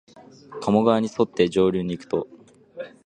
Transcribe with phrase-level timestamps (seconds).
[0.61, 2.27] 加茂川にそって上流にいくと、